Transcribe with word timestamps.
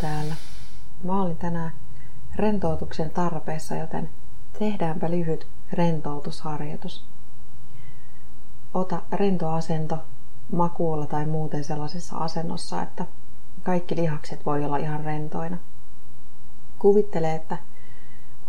täällä. 0.00 0.34
Mä 1.04 1.22
olin 1.22 1.36
tänään 1.36 1.72
rentoutuksen 2.36 3.10
tarpeessa, 3.10 3.74
joten 3.74 4.10
tehdäänpä 4.58 5.10
lyhyt 5.10 5.46
rentoutusharjoitus. 5.72 7.04
Ota 8.74 9.02
rento 9.12 9.50
asento 9.50 9.98
makuulla 10.52 11.06
tai 11.06 11.26
muuten 11.26 11.64
sellaisessa 11.64 12.16
asennossa, 12.16 12.82
että 12.82 13.06
kaikki 13.62 13.96
lihakset 13.96 14.46
voi 14.46 14.64
olla 14.64 14.76
ihan 14.76 15.04
rentoina. 15.04 15.58
Kuvittele, 16.78 17.34
että 17.34 17.58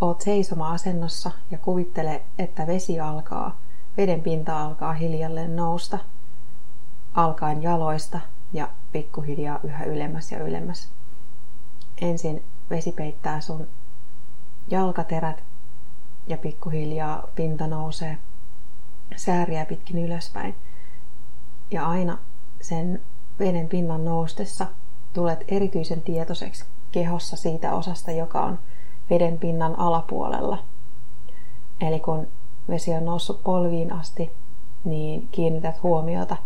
oot 0.02 0.22
seisoma-asennossa 0.22 1.32
ja 1.52 1.58
kuvittele, 1.58 2.22
että 2.38 2.68
vesi 2.68 3.00
alkaa, 3.00 3.58
veden 3.98 4.22
pinta 4.22 4.64
alkaa 4.64 4.94
hiljalleen 4.94 5.56
nousta, 5.56 6.00
alkaen 7.14 7.64
jaloista 7.64 8.20
ja 8.54 8.70
pikkuhiljaa 8.92 9.60
yhä 9.64 9.84
ylemmäs 9.84 10.32
ja 10.32 10.44
ylemmäs. 10.44 10.99
Ensin 12.02 12.44
vesi 12.70 12.92
peittää 12.92 13.42
sun 13.42 13.68
jalkaterät 14.68 15.44
ja 16.28 16.38
pikkuhiljaa 16.38 17.28
pinta 17.36 17.68
nousee 17.68 18.18
sääriä 19.16 19.66
pitkin 19.66 20.06
ylöspäin. 20.06 20.56
Ja 21.72 21.90
aina 21.90 22.18
sen 22.62 23.02
veden 23.40 23.68
pinnan 23.68 24.06
noustessa 24.06 24.68
tulet 25.14 25.44
erityisen 25.48 26.02
tietoiseksi 26.02 26.66
kehossa 26.92 27.38
siitä 27.38 27.74
osasta, 27.74 28.12
joka 28.12 28.42
on 28.42 28.60
veden 29.10 29.40
pinnan 29.40 29.80
alapuolella. 29.80 30.64
Eli 31.82 32.00
kun 32.00 32.28
vesi 32.70 32.94
on 32.94 33.06
noussut 33.06 33.44
polviin 33.44 33.94
asti, 33.94 34.32
niin 34.84 35.28
kiinnität 35.32 35.84
huomiota, 35.84 36.38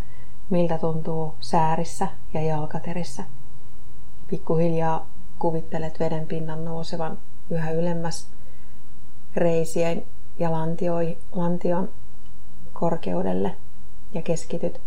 miltä 0.50 0.78
tuntuu 0.78 1.34
säärissä 1.40 2.08
ja 2.34 2.42
jalkaterissä. 2.42 3.24
Pikkuhiljaa 4.30 5.06
kuvittelet 5.38 6.00
veden 6.00 6.26
pinnan 6.26 6.64
nousevan 6.64 7.18
yhä 7.50 7.70
ylemmäs 7.70 8.28
reisien 9.36 10.04
ja 10.38 10.52
lantioi, 10.52 11.18
lantion 11.32 11.88
korkeudelle 12.72 13.56
ja 14.12 14.22
keskityt 14.22 14.80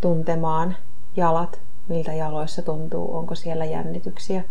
tuntemaan 0.00 0.76
jalat, 1.16 1.60
miltä 1.88 2.12
jaloissa 2.12 2.62
tuntuu, 2.62 3.16
onko 3.16 3.34
siellä 3.34 3.64
jännityksiä. 3.64 4.44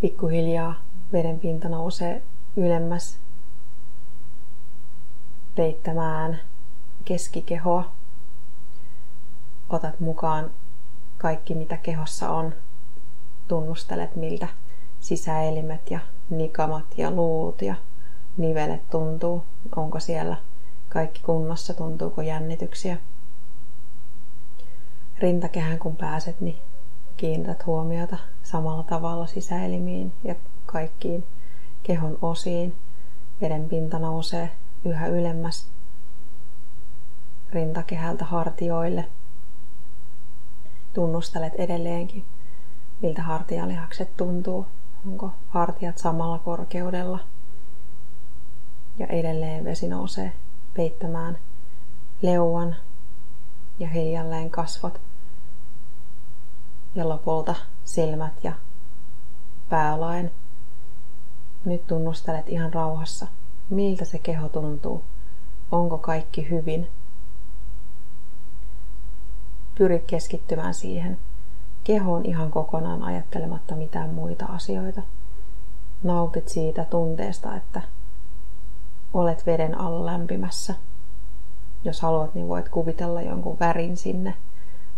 Pikkuhiljaa 0.00 0.74
veden 1.12 1.38
pinta 1.38 1.68
nousee 1.68 2.22
ylemmäs 2.56 3.18
peittämään 5.54 6.40
keskikehoa. 7.04 7.92
Otat 9.68 10.00
mukaan 10.00 10.50
kaikki, 11.26 11.54
mitä 11.54 11.76
kehossa 11.76 12.30
on. 12.30 12.54
Tunnustelet, 13.48 14.16
miltä 14.16 14.48
sisäelimet 15.00 15.90
ja 15.90 16.00
nikamat 16.30 16.84
ja 16.96 17.10
luut 17.10 17.62
ja 17.62 17.74
nivelet 18.36 18.90
tuntuu. 18.90 19.42
Onko 19.76 20.00
siellä 20.00 20.36
kaikki 20.88 21.22
kunnossa, 21.22 21.74
tuntuuko 21.74 22.22
jännityksiä. 22.22 22.96
Rintakehän 25.18 25.78
kun 25.78 25.96
pääset, 25.96 26.40
niin 26.40 26.58
kiinnität 27.16 27.66
huomiota 27.66 28.16
samalla 28.42 28.82
tavalla 28.82 29.26
sisäelimiin 29.26 30.12
ja 30.24 30.34
kaikkiin 30.66 31.24
kehon 31.82 32.18
osiin. 32.22 32.74
Veden 33.40 33.68
pinta 33.68 33.98
nousee 33.98 34.50
yhä 34.84 35.06
ylemmäs 35.06 35.68
rintakehältä 37.52 38.24
hartioille. 38.24 39.08
Tunnustelet 40.96 41.54
edelleenkin, 41.54 42.24
miltä 43.02 43.22
hartialihakset 43.22 44.16
tuntuu. 44.16 44.66
Onko 45.06 45.30
hartiat 45.48 45.98
samalla 45.98 46.38
korkeudella? 46.38 47.18
Ja 48.98 49.06
edelleen 49.06 49.64
vesi 49.64 49.88
nousee 49.88 50.32
peittämään 50.74 51.38
leuan 52.22 52.76
ja 53.78 53.88
hiljalleen 53.88 54.50
kasvot 54.50 55.00
ja 56.94 57.08
lopulta 57.08 57.54
silmät 57.84 58.44
ja 58.44 58.52
päälaen. 59.68 60.30
Nyt 61.64 61.86
tunnustelet 61.86 62.48
ihan 62.48 62.72
rauhassa, 62.72 63.26
miltä 63.70 64.04
se 64.04 64.18
keho 64.18 64.48
tuntuu. 64.48 65.04
Onko 65.70 65.98
kaikki 65.98 66.50
hyvin? 66.50 66.88
Pyri 69.78 70.04
keskittymään 70.06 70.74
siihen 70.74 71.18
kehoon 71.84 72.24
ihan 72.24 72.50
kokonaan 72.50 73.02
ajattelematta 73.02 73.76
mitään 73.76 74.10
muita 74.10 74.46
asioita. 74.46 75.02
Nautit 76.02 76.48
siitä 76.48 76.84
tunteesta, 76.84 77.56
että 77.56 77.82
olet 79.14 79.46
veden 79.46 79.80
alla 79.80 80.06
lämpimässä. 80.06 80.74
Jos 81.84 82.00
haluat, 82.00 82.34
niin 82.34 82.48
voit 82.48 82.68
kuvitella 82.68 83.22
jonkun 83.22 83.56
värin 83.60 83.96
sinne, 83.96 84.34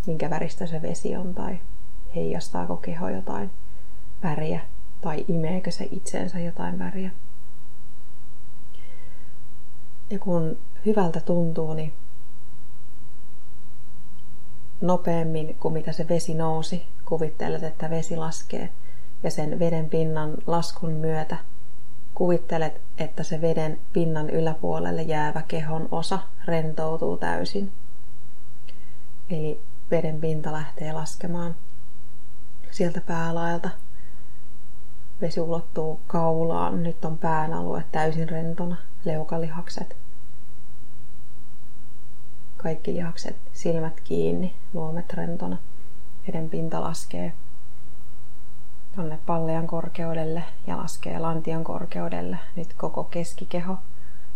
minkä 0.07 0.29
väristä 0.29 0.65
se 0.65 0.81
vesi 0.81 1.15
on, 1.15 1.33
tai 1.33 1.59
heijastaako 2.15 2.77
keho 2.77 3.09
jotain 3.09 3.49
väriä, 4.23 4.61
tai 5.01 5.25
imeekö 5.27 5.71
se 5.71 5.87
itseensä 5.91 6.39
jotain 6.39 6.79
väriä. 6.79 7.11
Ja 10.09 10.19
kun 10.19 10.57
hyvältä 10.85 11.21
tuntuu, 11.21 11.73
niin 11.73 11.93
nopeammin 14.81 15.57
kuin 15.59 15.73
mitä 15.73 15.91
se 15.91 16.07
vesi 16.09 16.33
nousi, 16.33 16.85
kuvittelet, 17.05 17.63
että 17.63 17.89
vesi 17.89 18.15
laskee 18.15 18.69
ja 19.23 19.31
sen 19.31 19.59
veden 19.59 19.89
pinnan 19.89 20.37
laskun 20.47 20.91
myötä 20.91 21.37
kuvittelet, 22.15 22.81
että 22.97 23.23
se 23.23 23.41
veden 23.41 23.79
pinnan 23.93 24.29
yläpuolelle 24.29 25.01
jäävä 25.01 25.41
kehon 25.47 25.87
osa 25.91 26.19
rentoutuu 26.45 27.17
täysin. 27.17 27.71
Eli 29.29 29.61
veden 29.91 30.21
pinta 30.21 30.51
lähtee 30.51 30.93
laskemaan 30.93 31.55
sieltä 32.71 33.01
päälaelta. 33.01 33.69
Vesi 35.21 35.41
ulottuu 35.41 35.99
kaulaan. 36.07 36.83
Nyt 36.83 37.05
on 37.05 37.17
pään 37.17 37.53
alue 37.53 37.83
täysin 37.91 38.29
rentona. 38.29 38.77
Leukalihakset. 39.05 39.95
Kaikki 42.63 42.93
lihakset, 42.93 43.37
silmät 43.53 44.01
kiinni, 44.01 44.55
luomet 44.73 45.13
rentona. 45.13 45.57
Veden 46.27 46.49
pinta 46.49 46.81
laskee 46.81 47.33
tonne 48.95 49.19
pallean 49.25 49.67
korkeudelle 49.67 50.43
ja 50.67 50.77
laskee 50.77 51.19
lantion 51.19 51.63
korkeudelle. 51.63 52.37
Nyt 52.55 52.73
koko 52.73 53.03
keskikeho, 53.03 53.77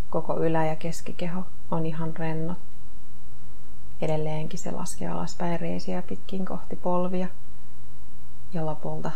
koko 0.09 0.39
ylä- 0.39 0.65
ja 0.65 0.75
keskikeho 0.75 1.45
on 1.71 1.85
ihan 1.85 2.15
rennot. 2.15 2.57
Edelleenkin 4.01 4.59
se 4.59 4.71
laskee 4.71 5.07
alaspäin 5.07 5.59
reisiä 5.59 6.01
pitkin 6.01 6.45
kohti 6.45 6.75
polvia 6.75 7.27
ja 8.53 8.65
lopulta 8.65 9.11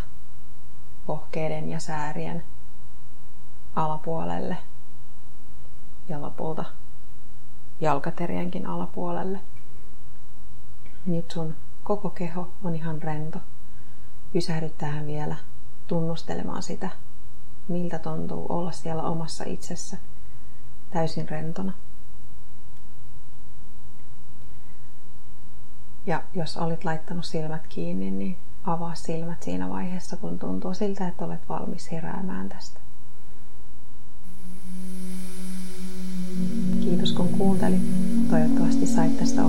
pohkeiden 1.05 1.69
ja 1.69 1.79
säärien 1.79 2.43
alapuolelle 3.75 4.57
ja 6.09 6.21
lopulta 6.21 6.65
jalkaterienkin 7.81 8.67
alapuolelle. 8.67 9.39
Nyt 11.05 11.31
sun 11.31 11.55
koko 11.83 12.09
keho 12.09 12.51
on 12.63 12.75
ihan 12.75 13.01
rento 13.01 13.39
pysähdy 14.33 14.69
tähän 14.77 15.05
vielä 15.05 15.35
tunnustelemaan 15.87 16.63
sitä, 16.63 16.89
miltä 17.67 17.99
tuntuu 17.99 18.45
olla 18.49 18.71
siellä 18.71 19.03
omassa 19.03 19.43
itsessä 19.47 19.97
täysin 20.89 21.29
rentona. 21.29 21.73
Ja 26.05 26.23
jos 26.33 26.57
olit 26.57 26.85
laittanut 26.85 27.25
silmät 27.25 27.67
kiinni, 27.67 28.11
niin 28.11 28.37
avaa 28.63 28.95
silmät 28.95 29.43
siinä 29.43 29.69
vaiheessa, 29.69 30.17
kun 30.17 30.39
tuntuu 30.39 30.73
siltä, 30.73 31.07
että 31.07 31.25
olet 31.25 31.49
valmis 31.49 31.91
heräämään 31.91 32.49
tästä. 32.49 32.79
kuuntelit. 37.37 37.81
Toivottavasti 38.29 38.87
sait 38.87 39.17
tästä 39.17 39.45